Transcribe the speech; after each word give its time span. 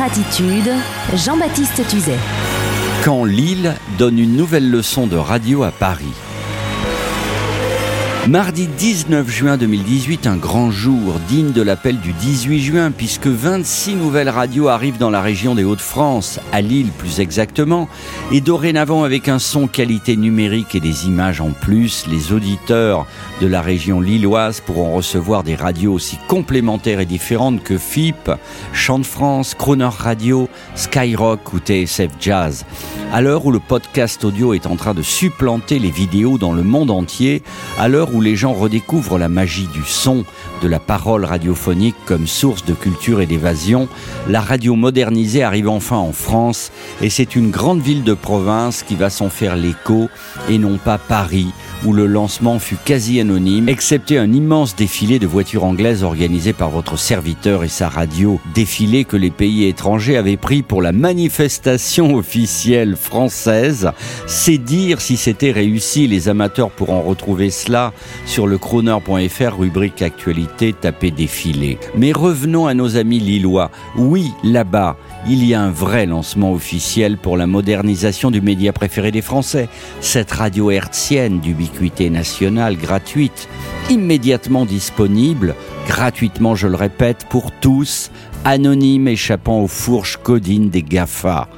attitude, 0.00 0.70
Jean-Baptiste 1.14 1.86
Tuzet. 1.88 2.18
Quand 3.04 3.24
Lille 3.24 3.74
donne 3.98 4.18
une 4.18 4.36
nouvelle 4.36 4.70
leçon 4.70 5.06
de 5.06 5.16
radio 5.16 5.64
à 5.64 5.70
Paris. 5.70 6.14
Mardi 8.28 8.68
19 8.68 9.28
juin 9.28 9.56
2018, 9.56 10.28
un 10.28 10.36
grand 10.36 10.70
jour 10.70 11.14
digne 11.26 11.50
de 11.50 11.60
l'appel 11.60 11.98
du 11.98 12.12
18 12.12 12.60
juin, 12.60 12.90
puisque 12.92 13.26
26 13.26 13.96
nouvelles 13.96 14.28
radios 14.28 14.68
arrivent 14.68 14.96
dans 14.96 15.10
la 15.10 15.20
région 15.20 15.56
des 15.56 15.64
Hauts-de-France, 15.64 16.38
à 16.52 16.60
Lille 16.60 16.92
plus 16.96 17.18
exactement, 17.18 17.88
et 18.30 18.40
dorénavant 18.40 19.02
avec 19.02 19.28
un 19.28 19.40
son 19.40 19.66
qualité 19.66 20.16
numérique 20.16 20.76
et 20.76 20.80
des 20.80 21.08
images 21.08 21.40
en 21.40 21.50
plus, 21.50 22.06
les 22.06 22.32
auditeurs 22.32 23.08
de 23.40 23.48
la 23.48 23.60
région 23.60 24.00
lilloise 24.00 24.60
pourront 24.60 24.94
recevoir 24.94 25.42
des 25.42 25.56
radios 25.56 25.92
aussi 25.92 26.16
complémentaires 26.28 27.00
et 27.00 27.06
différentes 27.06 27.64
que 27.64 27.76
FIP, 27.76 28.30
Chant 28.72 29.00
de 29.00 29.04
France, 29.04 29.54
Croner 29.54 29.90
Radio, 29.98 30.48
Skyrock 30.76 31.52
ou 31.54 31.58
TSF 31.58 32.12
Jazz. 32.20 32.64
À 33.12 33.20
l'heure 33.20 33.44
où 33.44 33.50
le 33.50 33.58
podcast 33.58 34.24
audio 34.24 34.54
est 34.54 34.68
en 34.68 34.76
train 34.76 34.94
de 34.94 35.02
supplanter 35.02 35.80
les 35.80 35.90
vidéos 35.90 36.38
dans 36.38 36.52
le 36.52 36.62
monde 36.62 36.92
entier, 36.92 37.42
à 37.80 37.88
l'heure 37.88 38.11
où 38.12 38.20
les 38.20 38.36
gens 38.36 38.52
redécouvrent 38.52 39.18
la 39.18 39.28
magie 39.28 39.68
du 39.68 39.82
son, 39.84 40.24
de 40.62 40.68
la 40.68 40.78
parole 40.78 41.24
radiophonique 41.24 41.96
comme 42.06 42.26
source 42.26 42.64
de 42.64 42.74
culture 42.74 43.20
et 43.20 43.26
d'évasion, 43.26 43.88
la 44.28 44.40
radio 44.40 44.76
modernisée 44.76 45.42
arrive 45.42 45.68
enfin 45.68 45.96
en 45.96 46.12
France 46.12 46.70
et 47.00 47.10
c'est 47.10 47.34
une 47.34 47.50
grande 47.50 47.80
ville 47.80 48.04
de 48.04 48.14
province 48.14 48.82
qui 48.82 48.94
va 48.94 49.10
s'en 49.10 49.30
faire 49.30 49.56
l'écho 49.56 50.08
et 50.48 50.58
non 50.58 50.78
pas 50.78 50.98
Paris 50.98 51.52
où 51.84 51.92
le 51.92 52.06
lancement 52.06 52.58
fut 52.58 52.76
quasi 52.76 53.20
anonyme, 53.20 53.68
excepté 53.68 54.18
un 54.18 54.32
immense 54.32 54.76
défilé 54.76 55.18
de 55.18 55.26
voitures 55.26 55.64
anglaises 55.64 56.04
organisé 56.04 56.52
par 56.52 56.70
votre 56.70 56.96
serviteur 56.96 57.64
et 57.64 57.68
sa 57.68 57.88
radio. 57.88 58.40
Défilé 58.54 59.04
que 59.04 59.16
les 59.16 59.30
pays 59.30 59.66
étrangers 59.66 60.16
avaient 60.16 60.36
pris 60.36 60.62
pour 60.62 60.80
la 60.80 60.92
manifestation 60.92 62.14
officielle 62.14 62.96
française. 62.96 63.90
C'est 64.26 64.58
dire 64.58 65.00
si 65.00 65.16
c'était 65.16 65.50
réussi. 65.50 66.06
Les 66.06 66.28
amateurs 66.28 66.70
pourront 66.70 67.02
retrouver 67.02 67.50
cela 67.50 67.92
sur 68.26 68.46
le 68.46 68.58
chroner.fr, 68.58 69.58
rubrique 69.58 70.02
actualité, 70.02 70.72
tapé 70.72 71.10
défilé. 71.10 71.78
Mais 71.96 72.12
revenons 72.12 72.66
à 72.66 72.74
nos 72.74 72.96
amis 72.96 73.20
lillois. 73.20 73.70
Oui, 73.96 74.32
là-bas, 74.44 74.96
il 75.28 75.44
y 75.44 75.54
a 75.54 75.60
un 75.60 75.70
vrai 75.70 76.06
lancement 76.06 76.52
officiel 76.52 77.16
pour 77.16 77.36
la 77.36 77.46
modernisation 77.46 78.30
du 78.30 78.40
média 78.40 78.72
préféré 78.72 79.10
des 79.10 79.22
Français, 79.22 79.68
cette 80.00 80.32
radio 80.32 80.70
hertzienne 80.70 81.40
d'ubiquité 81.40 82.10
nationale 82.10 82.76
gratuite, 82.76 83.48
immédiatement 83.90 84.64
disponible, 84.64 85.54
gratuitement 85.86 86.54
je 86.54 86.68
le 86.68 86.76
répète, 86.76 87.26
pour 87.28 87.52
tous, 87.52 88.10
anonyme 88.44 89.08
échappant 89.08 89.60
aux 89.60 89.68
fourches 89.68 90.18
codines 90.22 90.70
des 90.70 90.82
GAFA. 90.82 91.48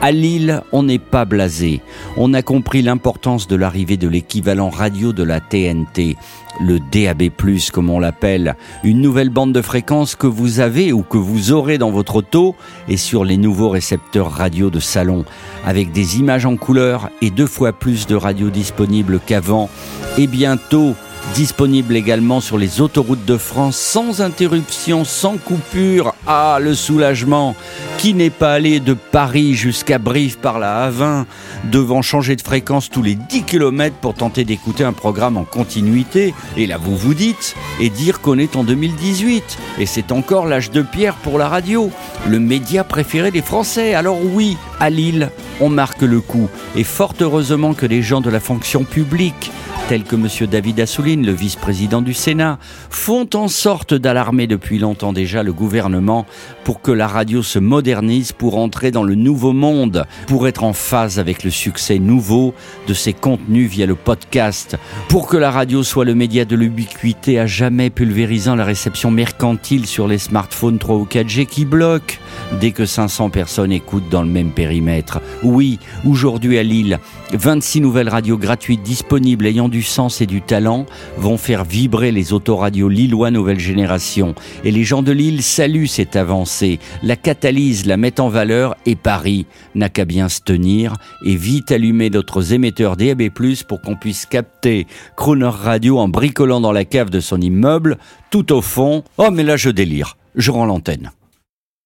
À 0.00 0.12
Lille, 0.12 0.62
on 0.70 0.84
n'est 0.84 1.00
pas 1.00 1.24
blasé. 1.24 1.80
On 2.16 2.32
a 2.32 2.40
compris 2.42 2.82
l'importance 2.82 3.48
de 3.48 3.56
l'arrivée 3.56 3.96
de 3.96 4.06
l'équivalent 4.06 4.70
radio 4.70 5.12
de 5.12 5.24
la 5.24 5.40
TNT, 5.40 6.16
le 6.60 6.78
DAB+, 6.78 7.30
comme 7.72 7.90
on 7.90 7.98
l'appelle, 7.98 8.54
une 8.84 9.00
nouvelle 9.00 9.28
bande 9.28 9.52
de 9.52 9.60
fréquences 9.60 10.14
que 10.14 10.28
vous 10.28 10.60
avez 10.60 10.92
ou 10.92 11.02
que 11.02 11.16
vous 11.16 11.50
aurez 11.50 11.78
dans 11.78 11.90
votre 11.90 12.14
auto 12.16 12.54
et 12.88 12.96
sur 12.96 13.24
les 13.24 13.36
nouveaux 13.36 13.70
récepteurs 13.70 14.30
radio 14.30 14.70
de 14.70 14.78
salon, 14.78 15.24
avec 15.66 15.90
des 15.90 16.20
images 16.20 16.46
en 16.46 16.56
couleur 16.56 17.10
et 17.20 17.30
deux 17.30 17.46
fois 17.46 17.72
plus 17.72 18.06
de 18.06 18.14
radios 18.14 18.50
disponibles 18.50 19.18
qu'avant, 19.26 19.68
et 20.16 20.28
bientôt 20.28 20.94
Disponible 21.38 21.94
également 21.94 22.40
sur 22.40 22.58
les 22.58 22.80
autoroutes 22.80 23.24
de 23.24 23.36
France 23.36 23.76
sans 23.76 24.22
interruption, 24.22 25.04
sans 25.04 25.36
coupure. 25.36 26.16
Ah, 26.26 26.58
le 26.60 26.74
soulagement 26.74 27.54
Qui 27.98 28.12
n'est 28.12 28.28
pas 28.28 28.54
allé 28.54 28.80
de 28.80 28.92
Paris 28.94 29.54
jusqu'à 29.54 29.98
Brive 29.98 30.38
par 30.38 30.58
la 30.58 30.90
A20, 30.90 31.26
devant 31.70 32.02
changer 32.02 32.34
de 32.34 32.42
fréquence 32.42 32.90
tous 32.90 33.04
les 33.04 33.14
10 33.14 33.44
km 33.44 33.94
pour 34.00 34.14
tenter 34.14 34.44
d'écouter 34.44 34.82
un 34.82 34.92
programme 34.92 35.36
en 35.36 35.44
continuité 35.44 36.34
Et 36.56 36.66
là, 36.66 36.76
vous 36.76 36.96
vous 36.96 37.14
dites, 37.14 37.54
et 37.78 37.88
dire 37.88 38.20
qu'on 38.20 38.38
est 38.38 38.56
en 38.56 38.64
2018. 38.64 39.58
Et 39.78 39.86
c'est 39.86 40.10
encore 40.10 40.46
l'âge 40.46 40.72
de 40.72 40.82
pierre 40.82 41.14
pour 41.14 41.38
la 41.38 41.48
radio, 41.48 41.92
le 42.26 42.40
média 42.40 42.82
préféré 42.82 43.30
des 43.30 43.42
Français. 43.42 43.94
Alors 43.94 44.18
oui, 44.24 44.56
à 44.80 44.90
Lille, 44.90 45.30
on 45.60 45.68
marque 45.68 46.02
le 46.02 46.20
coup. 46.20 46.48
Et 46.74 46.82
fort 46.82 47.14
heureusement 47.20 47.74
que 47.74 47.86
les 47.86 48.02
gens 48.02 48.20
de 48.20 48.28
la 48.28 48.40
fonction 48.40 48.82
publique 48.82 49.52
tels 49.88 50.04
que 50.04 50.16
M. 50.16 50.46
David 50.50 50.80
Assouline, 50.80 51.24
le 51.24 51.32
vice-président 51.32 52.02
du 52.02 52.12
Sénat, 52.12 52.58
font 52.90 53.26
en 53.32 53.48
sorte 53.48 53.94
d'alarmer 53.94 54.46
depuis 54.46 54.78
longtemps 54.78 55.14
déjà 55.14 55.42
le 55.42 55.54
gouvernement 55.54 56.26
pour 56.62 56.82
que 56.82 56.90
la 56.90 57.08
radio 57.08 57.42
se 57.42 57.58
modernise 57.58 58.32
pour 58.32 58.58
entrer 58.58 58.90
dans 58.90 59.02
le 59.02 59.14
nouveau 59.14 59.54
monde, 59.54 60.04
pour 60.26 60.46
être 60.46 60.62
en 60.62 60.74
phase 60.74 61.18
avec 61.18 61.42
le 61.42 61.48
succès 61.48 61.98
nouveau 61.98 62.52
de 62.86 62.92
ses 62.92 63.14
contenus 63.14 63.70
via 63.70 63.86
le 63.86 63.94
podcast, 63.94 64.76
pour 65.08 65.26
que 65.26 65.38
la 65.38 65.50
radio 65.50 65.82
soit 65.82 66.04
le 66.04 66.14
média 66.14 66.44
de 66.44 66.54
l'ubiquité 66.54 67.38
à 67.38 67.46
jamais 67.46 67.88
pulvérisant 67.88 68.56
la 68.56 68.66
réception 68.66 69.10
mercantile 69.10 69.86
sur 69.86 70.06
les 70.06 70.18
smartphones 70.18 70.78
3 70.78 70.96
ou 70.96 71.06
4G 71.06 71.46
qui 71.46 71.64
bloquent 71.64 72.16
dès 72.60 72.72
que 72.72 72.86
500 72.86 73.30
personnes 73.30 73.72
écoutent 73.72 74.08
dans 74.10 74.22
le 74.22 74.28
même 74.28 74.50
périmètre. 74.50 75.20
Oui, 75.42 75.78
aujourd'hui 76.06 76.58
à 76.58 76.62
Lille, 76.62 76.98
26 77.32 77.80
nouvelles 77.80 78.08
radios 78.08 78.38
gratuites 78.38 78.82
disponibles 78.82 79.46
ayant 79.46 79.68
du 79.68 79.82
sens 79.82 80.20
et 80.20 80.26
du 80.26 80.42
talent 80.42 80.86
vont 81.16 81.36
faire 81.36 81.64
vibrer 81.64 82.12
les 82.12 82.32
autoradios 82.32 82.88
lillois 82.88 83.30
nouvelle 83.30 83.60
génération. 83.60 84.34
Et 84.64 84.70
les 84.70 84.84
gens 84.84 85.02
de 85.02 85.12
Lille 85.12 85.42
saluent 85.42 85.86
cette 85.86 86.16
avancée, 86.16 86.78
la 87.02 87.16
catalyse, 87.16 87.86
la 87.86 87.96
mettent 87.96 88.20
en 88.20 88.28
valeur 88.28 88.76
et 88.86 88.96
Paris 88.96 89.46
n'a 89.74 89.88
qu'à 89.88 90.04
bien 90.04 90.28
se 90.28 90.40
tenir 90.40 90.94
et 91.24 91.36
vite 91.36 91.72
allumer 91.72 92.10
d'autres 92.10 92.52
émetteurs 92.52 92.96
DAB+, 92.96 93.30
pour 93.68 93.80
qu'on 93.80 93.96
puisse 93.96 94.26
capter 94.26 94.86
Croner 95.16 95.50
Radio 95.52 95.98
en 95.98 96.08
bricolant 96.08 96.60
dans 96.60 96.72
la 96.72 96.84
cave 96.84 97.10
de 97.10 97.20
son 97.20 97.40
immeuble, 97.40 97.98
tout 98.30 98.52
au 98.52 98.62
fond. 98.62 99.04
Oh 99.16 99.30
mais 99.30 99.44
là 99.44 99.56
je 99.56 99.70
délire, 99.70 100.16
je 100.34 100.50
rends 100.50 100.66
l'antenne. 100.66 101.10